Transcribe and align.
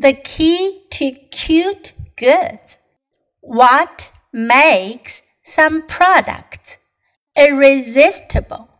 The 0.00 0.14
key 0.14 0.84
to 0.92 1.10
cute 1.10 1.92
goods. 2.16 2.78
What 3.42 4.10
makes 4.32 5.20
some 5.42 5.82
products 5.86 6.78
irresistible? 7.36 8.70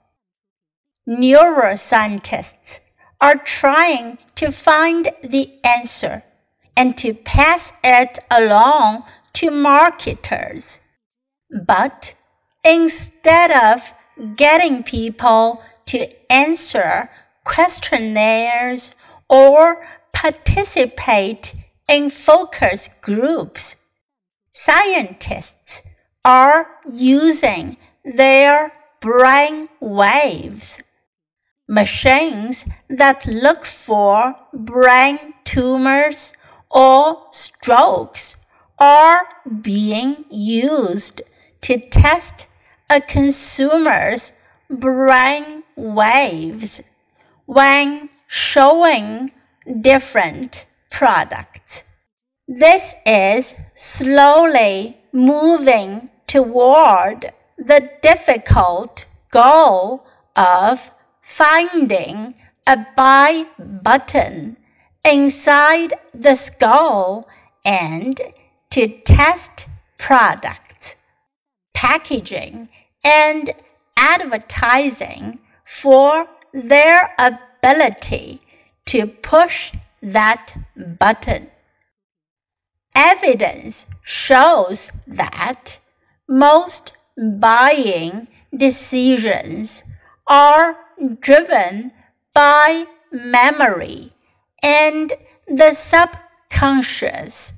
Neuroscientists 1.06 2.80
are 3.20 3.36
trying 3.36 4.16
to 4.36 4.50
find 4.50 5.10
the 5.22 5.60
answer 5.62 6.22
and 6.74 6.96
to 6.96 7.12
pass 7.12 7.74
it 7.84 8.20
along 8.30 9.04
to 9.34 9.50
marketers. 9.50 10.80
But 11.66 12.14
instead 12.64 13.50
of 13.50 13.92
getting 14.36 14.82
people 14.82 15.62
to 15.88 16.08
answer 16.32 17.10
questionnaires 17.44 18.94
or 19.28 19.86
participate 20.12 21.54
in 21.88 22.10
focus 22.10 22.90
groups, 23.00 23.76
scientists 24.50 25.82
are 26.24 26.66
using 26.90 27.76
their 28.04 28.72
brain 29.00 29.68
waves. 29.80 30.82
Machines 31.68 32.68
that 32.88 33.26
look 33.26 33.64
for 33.64 34.34
brain 34.52 35.34
tumors 35.44 36.34
or 36.70 37.26
strokes 37.30 38.36
are 38.78 39.26
being 39.62 40.24
used 40.30 41.22
to 41.60 41.78
test 41.78 42.48
a 42.88 43.00
consumer's 43.00 44.32
brain 44.68 45.62
waves 45.76 46.82
when 47.46 48.08
showing 48.26 49.30
different 49.80 50.66
products. 50.90 51.84
This 52.48 52.94
is 53.06 53.54
slowly 53.74 54.98
moving 55.12 56.10
toward 56.26 57.32
the 57.58 57.90
difficult 58.02 59.06
goal 59.30 60.06
of 60.34 60.90
finding 61.20 62.34
a 62.66 62.86
buy 62.96 63.46
button 63.58 64.56
inside 65.04 65.94
the 66.12 66.34
skull 66.34 67.28
and 67.64 68.20
to 68.70 68.88
test 69.02 69.68
products, 69.98 70.96
packaging, 71.74 72.68
and 73.04 73.50
advertising 73.96 75.38
for 75.64 76.26
their 76.52 77.14
ability 77.18 78.40
to 78.86 79.06
push 79.06 79.72
that 80.02 80.54
button. 80.98 81.50
Evidence 82.94 83.86
shows 84.02 84.92
that 85.06 85.78
most 86.28 86.96
buying 87.16 88.28
decisions 88.56 89.84
are 90.26 90.76
driven 91.20 91.92
by 92.34 92.86
memory 93.12 94.12
and 94.62 95.12
the 95.46 95.72
subconscious. 95.72 97.54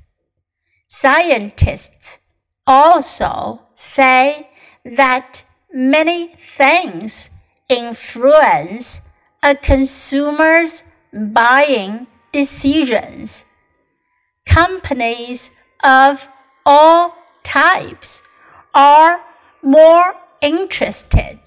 Scientists 0.87 2.21
also 2.65 3.61
say 3.73 4.49
that 4.85 5.43
many 5.71 6.27
things 6.27 7.29
influence 7.69 9.01
a 9.41 9.55
consumer's 9.55 10.83
buying 11.13 12.07
decisions. 12.31 13.45
Companies 14.45 15.51
of 15.83 16.27
all 16.65 17.15
types 17.43 18.23
are 18.73 19.21
more 19.61 20.15
interested 20.41 21.39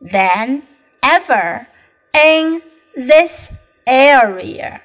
than 0.00 0.66
ever 1.02 1.66
in 2.14 2.62
this 2.94 3.52
area. 3.86 4.82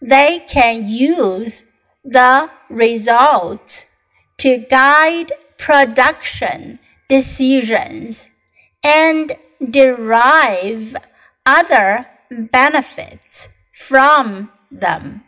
They 0.00 0.44
can 0.48 0.86
use 0.86 1.72
the 2.04 2.50
results 2.68 3.86
to 4.38 4.58
guide 4.58 5.32
production 5.58 6.78
decisions 7.08 8.30
and 8.84 9.32
derive 9.70 10.96
other 11.44 12.06
benefits 12.30 13.55
from 13.76 14.50
them. 14.70 15.22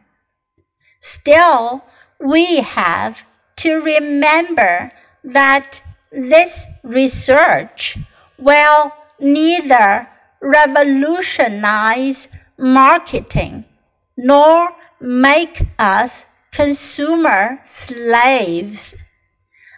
Still, 1.01 1.85
we 2.19 2.57
have 2.63 3.25
to 3.57 3.75
remember 3.75 4.91
that 5.23 5.83
this 6.11 6.67
research 6.83 7.99
will 8.39 8.93
neither 9.21 10.09
revolutionize 10.41 12.29
marketing 12.57 13.67
nor 14.17 14.75
make 14.99 15.61
us 15.79 16.27
consumer 16.51 17.61
slaves. 17.65 18.95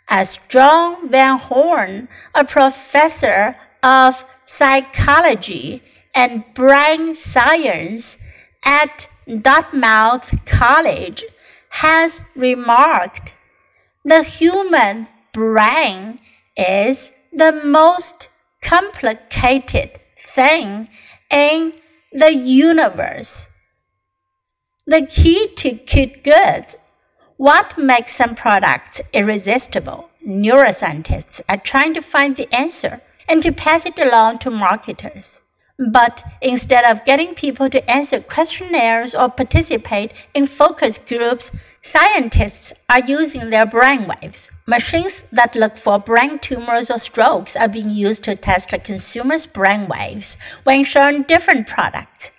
As 0.08 0.38
John 0.48 1.08
Van 1.08 1.38
Horn, 1.38 2.08
a 2.34 2.44
professor 2.44 3.56
of 3.82 4.24
psychology 4.44 5.82
and 6.14 6.44
brain 6.54 7.14
science 7.14 8.18
at 8.64 9.08
Dartmouth 9.26 10.44
College, 10.44 11.24
has 11.70 12.22
remarked, 12.34 13.34
the 14.04 14.22
human 14.22 15.06
brain 15.32 16.18
is 16.56 17.12
the 17.32 17.52
most 17.64 18.28
complicated 18.60 20.00
thing 20.18 20.88
in 21.30 21.72
the 22.12 22.34
universe. 22.34 23.50
The 24.86 25.06
key 25.06 25.48
to 25.56 25.72
cute 25.72 26.24
goods. 26.24 26.76
What 27.36 27.78
makes 27.78 28.16
some 28.16 28.34
products 28.34 29.00
irresistible? 29.12 30.10
Neuroscientists 30.26 31.40
are 31.48 31.56
trying 31.56 31.94
to 31.94 32.02
find 32.02 32.36
the 32.36 32.52
answer 32.54 33.00
and 33.28 33.42
to 33.42 33.52
pass 33.52 33.86
it 33.86 33.98
along 33.98 34.38
to 34.40 34.50
marketers. 34.50 35.42
But 35.88 36.22
instead 36.42 36.84
of 36.84 37.06
getting 37.06 37.34
people 37.34 37.70
to 37.70 37.90
answer 37.90 38.20
questionnaires 38.20 39.14
or 39.14 39.30
participate 39.30 40.12
in 40.34 40.46
focus 40.46 40.98
groups, 40.98 41.56
scientists 41.80 42.74
are 42.90 43.00
using 43.00 43.48
their 43.48 43.64
brainwaves. 43.64 44.50
Machines 44.66 45.22
that 45.32 45.54
look 45.54 45.78
for 45.78 45.98
brain 45.98 46.38
tumors 46.38 46.90
or 46.90 46.98
strokes 46.98 47.56
are 47.56 47.66
being 47.66 47.88
used 47.88 48.24
to 48.24 48.36
test 48.36 48.74
a 48.74 48.78
consumer's 48.78 49.46
brainwaves 49.46 50.36
when 50.64 50.84
shown 50.84 51.22
different 51.22 51.66
products. 51.66 52.32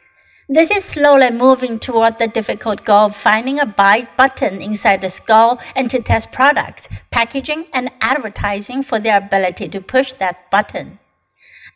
This 0.48 0.70
is 0.70 0.84
slowly 0.84 1.32
moving 1.32 1.80
toward 1.80 2.20
the 2.20 2.28
difficult 2.28 2.86
goal 2.86 3.08
of 3.08 3.16
finding 3.16 3.60
a 3.60 3.66
buy 3.66 4.08
button 4.18 4.62
inside 4.62 5.02
the 5.02 5.10
skull 5.10 5.60
and 5.76 5.90
to 5.90 6.04
test 6.04 6.32
products, 6.32 6.90
packaging, 7.10 7.66
and 7.74 7.90
advertising 8.02 8.84
for 8.84 9.00
their 9.00 9.18
ability 9.18 9.68
to 9.70 9.82
push 9.82 10.14
that 10.14 10.52
button. 10.52 11.00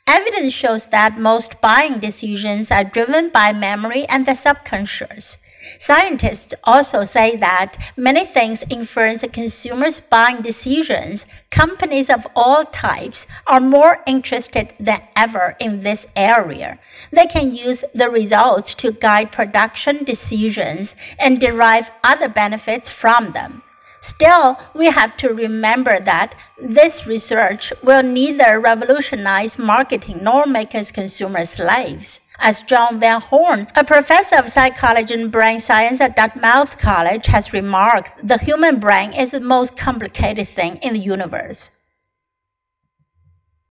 Evidence 0.08 0.54
shows 0.54 0.86
that 0.88 1.18
most 1.18 1.60
buying 1.62 1.98
decisions 1.98 2.70
are 2.70 2.84
driven 2.84 3.30
by 3.30 3.52
memory 3.52 4.06
and 4.06 4.28
the 4.28 4.36
subconscious. 4.36 5.40
Scientists 5.80 6.54
also 6.64 7.04
say 7.04 7.36
that 7.38 7.76
many 7.98 8.24
things 8.24 8.64
influence 8.70 9.26
consumer's 9.34 10.00
buying 10.00 10.44
decisions. 10.44 11.26
Companies 11.50 12.12
of 12.12 12.28
all 12.36 12.66
types 12.66 13.26
are 13.48 13.60
more 13.60 14.04
interested 14.06 14.76
than 14.80 15.02
ever 15.16 15.56
in 15.60 15.82
this 15.82 16.06
area. 16.16 16.78
They 17.12 17.26
can 17.26 17.56
use 17.56 17.84
the 17.96 18.10
results 18.12 18.76
to 18.76 18.92
guide 18.92 19.32
production 19.32 20.04
decisions 20.04 20.96
and 21.18 21.40
derive 21.40 21.90
other 22.04 22.30
benefits 22.30 22.90
from 22.90 23.32
them. 23.32 23.64
Still, 24.06 24.60
we 24.76 24.86
have 24.92 25.18
to 25.18 25.34
remember 25.34 26.00
that 26.00 26.36
this 26.62 27.08
research 27.08 27.74
will 27.82 28.04
neither 28.04 28.60
revolutionize 28.60 29.58
marketing 29.58 30.20
nor 30.22 30.46
make 30.46 30.76
us 30.76 30.92
consumer 30.92 31.44
slaves. 31.44 32.22
As 32.38 32.62
John 32.62 33.00
Van 33.00 33.20
Horn, 33.20 33.66
a 33.76 33.84
professor 33.84 34.36
of 34.36 34.50
psychology 34.50 35.16
and 35.16 35.32
brain 35.32 35.60
science 35.60 36.00
at 36.02 36.16
Dartmouth 36.16 36.78
College, 36.78 37.26
has 37.26 37.52
remarked, 37.52 38.12
the 38.22 38.38
human 38.38 38.80
brain 38.80 39.12
is 39.12 39.32
the 39.32 39.40
most 39.40 39.76
complicated 39.76 40.48
thing 40.50 40.78
in 40.84 40.94
the 40.94 41.00
universe. 41.00 41.72